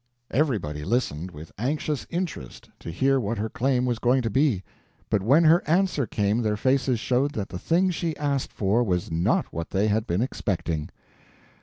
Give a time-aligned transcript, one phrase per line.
[0.31, 4.63] Everybody listened with anxious interest to hear what her claim was going to be,
[5.11, 9.11] but when her answer came their faces showed that the thing she asked for was
[9.11, 10.89] not what they had been expecting.